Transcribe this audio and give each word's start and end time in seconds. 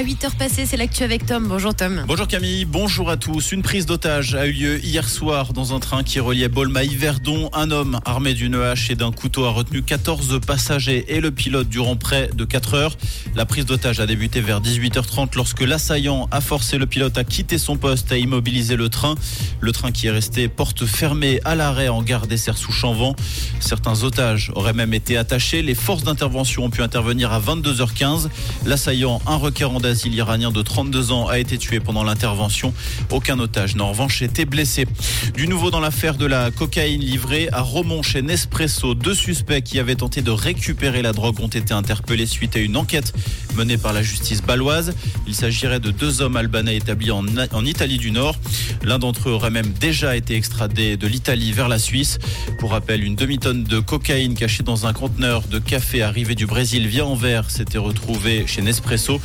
À 0.00 0.02
8h 0.02 0.34
passées, 0.38 0.64
c'est 0.64 0.78
l'actu 0.78 1.02
avec 1.02 1.26
Tom. 1.26 1.46
Bonjour 1.46 1.74
Tom. 1.74 2.04
Bonjour 2.06 2.26
Camille, 2.26 2.64
bonjour 2.64 3.10
à 3.10 3.18
tous. 3.18 3.52
Une 3.52 3.60
prise 3.60 3.84
d'otage 3.84 4.34
a 4.34 4.46
eu 4.46 4.52
lieu 4.52 4.82
hier 4.82 5.06
soir 5.06 5.52
dans 5.52 5.74
un 5.74 5.78
train 5.78 6.02
qui 6.02 6.20
reliait 6.20 6.48
Bolmaï-Verdon. 6.48 7.50
Un 7.52 7.70
homme 7.70 8.00
armé 8.06 8.32
d'une 8.32 8.54
hache 8.54 8.90
et 8.90 8.94
d'un 8.94 9.12
couteau 9.12 9.44
a 9.44 9.50
retenu 9.50 9.82
14 9.82 10.40
passagers 10.40 11.04
et 11.08 11.20
le 11.20 11.30
pilote 11.30 11.68
durant 11.68 11.96
près 11.96 12.30
de 12.34 12.46
4 12.46 12.74
heures. 12.74 12.96
La 13.34 13.44
prise 13.44 13.66
d'otage 13.66 14.00
a 14.00 14.06
débuté 14.06 14.40
vers 14.40 14.62
18h30 14.62 15.36
lorsque 15.36 15.60
l'assaillant 15.60 16.28
a 16.30 16.40
forcé 16.40 16.78
le 16.78 16.86
pilote 16.86 17.18
à 17.18 17.24
quitter 17.24 17.58
son 17.58 17.76
poste 17.76 18.10
et 18.10 18.14
à 18.14 18.16
immobiliser 18.16 18.76
le 18.76 18.88
train. 18.88 19.16
Le 19.60 19.70
train 19.70 19.92
qui 19.92 20.06
est 20.06 20.12
resté 20.12 20.48
porte 20.48 20.86
fermée 20.86 21.42
à 21.44 21.54
l'arrêt 21.54 21.88
en 21.88 22.02
gare 22.02 22.26
des 22.26 22.38
Serres 22.38 22.56
sous 22.56 22.72
Chanvent. 22.72 23.14
Certains 23.60 24.02
otages 24.02 24.50
auraient 24.54 24.72
même 24.72 24.94
été 24.94 25.18
attachés. 25.18 25.60
Les 25.60 25.74
forces 25.74 26.04
d'intervention 26.04 26.64
ont 26.64 26.70
pu 26.70 26.80
intervenir 26.80 27.34
à 27.34 27.40
22h15. 27.40 28.30
L'assaillant, 28.64 29.20
un 29.26 29.36
requérant 29.36 29.78
d'asile 29.90 30.14
iranien 30.14 30.52
de 30.52 30.62
32 30.62 31.10
ans 31.10 31.26
a 31.26 31.40
été 31.40 31.58
tué 31.58 31.80
pendant 31.80 32.04
l'intervention. 32.04 32.72
Aucun 33.10 33.40
otage 33.40 33.74
n'a 33.74 33.82
en 33.82 33.90
revanche 33.90 34.22
été 34.22 34.44
blessé. 34.44 34.86
Du 35.34 35.48
nouveau 35.48 35.72
dans 35.72 35.80
l'affaire 35.80 36.14
de 36.14 36.26
la 36.26 36.52
cocaïne 36.52 37.00
livrée 37.00 37.48
à 37.50 37.60
Romont 37.60 38.00
chez 38.00 38.22
Nespresso, 38.22 38.94
deux 38.94 39.14
suspects 39.14 39.60
qui 39.64 39.80
avaient 39.80 39.96
tenté 39.96 40.22
de 40.22 40.30
récupérer 40.30 41.02
la 41.02 41.12
drogue 41.12 41.40
ont 41.40 41.48
été 41.48 41.74
interpellés 41.74 42.26
suite 42.26 42.54
à 42.54 42.60
une 42.60 42.76
enquête 42.76 43.12
menée 43.56 43.78
par 43.78 43.92
la 43.92 44.00
justice 44.00 44.42
baloise. 44.42 44.94
Il 45.26 45.34
s'agirait 45.34 45.80
de 45.80 45.90
deux 45.90 46.22
hommes 46.22 46.36
albanais 46.36 46.76
établis 46.76 47.10
en, 47.10 47.24
en 47.52 47.64
Italie 47.64 47.98
du 47.98 48.12
Nord. 48.12 48.36
L'un 48.84 49.00
d'entre 49.00 49.28
eux 49.28 49.32
aurait 49.32 49.50
même 49.50 49.72
déjà 49.80 50.14
été 50.14 50.36
extradé 50.36 50.96
de 50.96 51.06
l'Italie 51.08 51.50
vers 51.50 51.68
la 51.68 51.80
Suisse. 51.80 52.20
Pour 52.60 52.70
rappel, 52.70 53.02
une 53.02 53.16
demi-tonne 53.16 53.64
de 53.64 53.80
cocaïne 53.80 54.34
cachée 54.34 54.62
dans 54.62 54.86
un 54.86 54.92
conteneur 54.92 55.42
de 55.48 55.58
café 55.58 56.02
arrivé 56.02 56.36
du 56.36 56.46
Brésil 56.46 56.86
via 56.86 57.04
Anvers 57.04 57.50
s'était 57.50 57.78
retrouvée 57.78 58.46
chez 58.46 58.62
Nespresso. 58.62 59.20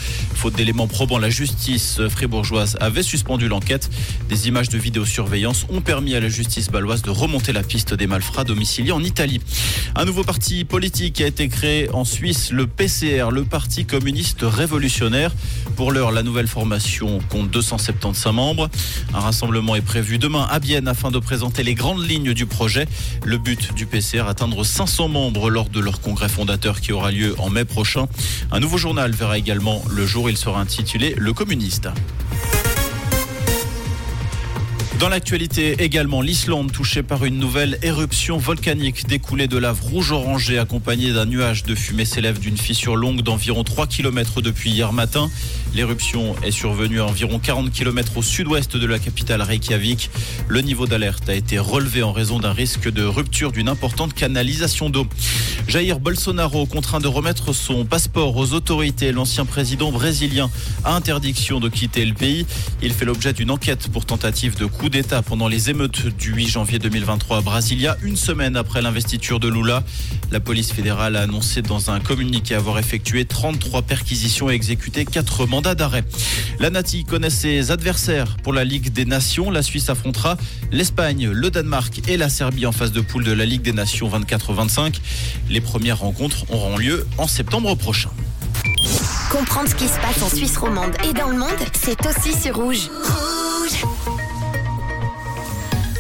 D'éléments 0.56 0.88
probants, 0.88 1.18
la 1.18 1.30
justice 1.30 2.02
fribourgeoise 2.10 2.78
avait 2.82 3.04
suspendu 3.04 3.48
l'enquête. 3.48 3.90
Des 4.28 4.48
images 4.48 4.70
de 4.70 4.78
vidéosurveillance 4.78 5.66
ont 5.70 5.82
permis 5.82 6.16
à 6.16 6.20
la 6.20 6.30
justice 6.30 6.70
baloise 6.70 7.02
de 7.02 7.10
remonter 7.10 7.54
la 7.54 7.64
piste 7.64 7.94
des 7.94 8.08
malfrats 8.08 8.44
domiciliés 8.44 8.92
en 8.92 9.04
Italie. 9.04 9.42
Un 9.96 10.06
nouveau 10.06 10.24
parti 10.24 10.66
politique 10.66 11.22
a 11.22 11.28
été 11.28 11.48
créé 11.48 11.90
en 11.92 12.06
Suisse, 12.06 12.52
le 12.52 12.68
PCR, 12.68 13.30
le 13.32 13.44
Parti 13.44 13.86
communiste 13.86 14.42
révolutionnaire. 14.42 15.34
Pour 15.76 15.92
l'heure, 15.92 16.12
la 16.12 16.24
nouvelle 16.24 16.48
formation 16.48 17.20
compte 17.30 17.50
275 17.52 18.34
membres. 18.34 18.70
Un 19.14 19.20
rassemblement 19.20 19.76
est 19.76 19.82
prévu 19.82 20.18
demain 20.18 20.48
à 20.50 20.60
Bienne 20.60 20.88
afin 20.88 21.12
de 21.12 21.20
présenter 21.20 21.64
les 21.64 21.76
grandes 21.76 22.08
lignes 22.08 22.34
du 22.34 22.46
projet. 22.46 22.88
Le 23.24 23.38
but 23.38 23.74
du 23.74 23.86
PCR, 23.86 24.28
atteindre 24.28 24.64
500 24.64 25.08
membres 25.08 25.50
lors 25.50 25.70
de 25.70 25.80
leur 25.80 26.02
congrès 26.02 26.30
fondateur 26.30 26.82
qui 26.82 26.92
aura 26.92 27.12
lieu 27.12 27.36
en 27.40 27.50
mai 27.50 27.66
prochain. 27.66 28.08
Un 28.52 28.60
nouveau 28.60 28.78
journal 28.78 29.12
verra 29.12 29.38
également 29.38 29.84
le 29.90 30.06
jour. 30.06 30.26
Sera 30.46 30.60
intitulé 30.60 31.16
Le 31.18 31.34
communiste. 31.34 31.90
Dans 35.00 35.10
l'actualité 35.10 35.84
également, 35.84 36.22
l'Islande 36.22 36.72
touchée 36.72 37.04
par 37.04 37.26
une 37.26 37.38
nouvelle 37.38 37.78
éruption 37.82 38.38
volcanique 38.38 39.08
découlée 39.08 39.48
de 39.48 39.58
lave 39.58 39.82
rouge-orangée 39.82 40.58
accompagnée 40.58 41.12
d'un 41.12 41.26
nuage 41.26 41.64
de 41.64 41.76
fumée 41.76 42.06
s'élève 42.06 42.40
d'une 42.40 42.58
fissure 42.58 42.96
longue 42.96 43.22
d'environ 43.22 43.66
3 43.66 43.88
km 43.88 44.42
depuis 44.42 44.72
hier 44.72 44.94
matin. 44.94 45.30
L'éruption 45.74 46.34
est 46.44 46.52
survenue 46.52 47.02
à 47.02 47.06
environ 47.06 47.40
40 47.40 47.74
km 47.74 48.16
au 48.16 48.22
sud-ouest 48.22 48.78
de 48.78 48.86
la 48.86 48.98
capitale 48.98 49.42
Reykjavik. 49.42 50.10
Le 50.48 50.62
niveau 50.62 50.88
d'alerte 50.88 51.28
a 51.28 51.34
été 51.34 51.60
relevé 51.60 52.02
en 52.02 52.14
raison 52.14 52.40
d'un 52.40 52.54
risque 52.54 52.90
de 52.90 53.04
rupture 53.04 53.52
d'une 53.52 53.68
importante 53.68 54.14
canalisation 54.14 54.90
d'eau. 54.90 55.08
Jair 55.68 56.00
Bolsonaro 56.00 56.66
contraint 56.68 57.00
de 57.00 57.08
remettre 57.08 57.52
son 57.52 57.84
passeport 57.84 58.38
aux 58.38 58.54
autorités. 58.54 59.12
L'ancien 59.12 59.44
président 59.44 59.92
brésilien 59.92 60.50
a 60.86 60.96
interdiction 60.96 61.60
de 61.60 61.68
quitter 61.68 62.06
le 62.06 62.14
pays. 62.14 62.46
Il 62.82 62.94
fait 62.94 63.04
l'objet 63.04 63.34
d'une 63.34 63.52
enquête 63.52 63.90
pour 63.90 64.06
tentative 64.06 64.56
de 64.58 64.66
coup 64.66 64.85
d'État 64.90 65.22
pendant 65.22 65.48
les 65.48 65.70
émeutes 65.70 66.08
du 66.08 66.34
8 66.34 66.48
janvier 66.48 66.80
2023 66.80 67.38
à 67.38 67.42
Brasilia, 67.42 67.98
une 68.04 68.16
semaine 68.16 68.56
après 68.56 68.82
l'investiture 68.82 69.40
de 69.40 69.48
Lula. 69.48 69.84
La 70.32 70.40
police 70.40 70.72
fédérale 70.72 71.16
a 71.16 71.22
annoncé 71.22 71.62
dans 71.62 71.92
un 71.92 72.00
communiqué 72.00 72.56
avoir 72.56 72.78
effectué 72.78 73.26
33 73.26 73.84
perquisitions 73.84 74.50
et 74.50 74.54
exécuté 74.54 75.06
4 75.06 75.46
mandats 75.46 75.76
d'arrêt. 75.76 76.04
La 76.60 76.70
Nati 76.70 77.04
connaît 77.04 77.30
ses 77.30 77.72
adversaires 77.72 78.38
pour 78.44 78.54
la 78.54 78.64
Ligue 78.64 78.92
des 78.92 79.06
Nations. 79.06 79.50
La 79.52 79.64
Suisse 79.64 79.90
affrontera 79.90 80.38
l'Espagne, 80.72 81.30
le 81.30 81.50
Danemark 81.50 82.02
et 82.08 82.18
la 82.18 82.30
Serbie 82.30 82.66
en 82.66 82.72
phase 82.72 82.92
de 82.92 83.02
poule 83.02 83.24
de 83.24 83.32
la 83.32 83.46
Ligue 83.46 83.62
des 83.62 83.74
Nations 83.74 84.10
24-25. 84.10 84.96
Les 85.50 85.62
premières 85.62 86.00
rencontres 86.00 86.46
auront 86.52 86.78
lieu 86.78 87.08
en 87.18 87.28
septembre 87.28 87.76
prochain. 87.76 88.10
Comprendre 89.32 89.70
ce 89.70 89.76
qui 89.76 89.88
se 89.88 90.00
passe 90.00 90.22
en 90.22 90.30
Suisse 90.30 90.58
romande 90.58 90.96
et 91.10 91.14
dans 91.14 91.30
le 91.30 91.38
monde, 91.38 91.50
c'est 91.74 91.98
aussi 92.06 92.40
sur 92.40 92.56
Rouge. 92.56 92.90
Rouge 92.90 93.25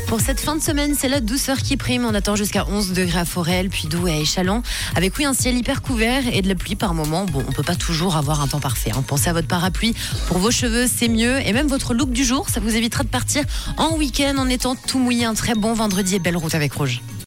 pour 0.07 0.19
cette 0.19 0.39
fin 0.39 0.55
de 0.55 0.61
semaine, 0.61 0.95
c'est 0.97 1.07
la 1.09 1.19
douceur 1.19 1.57
qui 1.57 1.77
prime. 1.77 2.05
On 2.05 2.13
attend 2.13 2.35
jusqu'à 2.35 2.65
11 2.67 2.93
degrés 2.93 3.19
à 3.19 3.25
Forel, 3.25 3.69
puis 3.69 3.87
Doux 3.87 4.07
et 4.07 4.13
à 4.13 4.17
Échalon. 4.17 4.61
Avec 4.95 5.17
oui, 5.17 5.25
un 5.25 5.33
ciel 5.33 5.57
hyper 5.57 5.81
couvert 5.81 6.23
et 6.31 6.41
de 6.41 6.47
la 6.47 6.55
pluie 6.55 6.75
par 6.75 6.93
moment. 6.93 7.25
Bon, 7.25 7.43
on 7.47 7.51
peut 7.51 7.63
pas 7.63 7.75
toujours 7.75 8.15
avoir 8.15 8.41
un 8.41 8.47
temps 8.47 8.59
parfait. 8.59 8.91
Hein. 8.95 9.03
Pensez 9.05 9.29
à 9.29 9.33
votre 9.33 9.47
parapluie. 9.47 9.95
Pour 10.27 10.37
vos 10.37 10.51
cheveux, 10.51 10.87
c'est 10.87 11.07
mieux. 11.07 11.39
Et 11.45 11.53
même 11.53 11.67
votre 11.67 11.93
look 11.93 12.11
du 12.11 12.23
jour, 12.23 12.49
ça 12.49 12.59
vous 12.59 12.75
évitera 12.75 13.03
de 13.03 13.09
partir 13.09 13.43
en 13.77 13.95
week-end 13.95 14.35
en 14.37 14.49
étant 14.49 14.75
tout 14.75 14.99
mouillé. 14.99 15.25
Un 15.25 15.33
très 15.33 15.55
bon 15.55 15.73
vendredi 15.73 16.15
et 16.15 16.19
belle 16.19 16.37
route 16.37 16.55
avec 16.55 16.73
Rouge. 16.73 17.01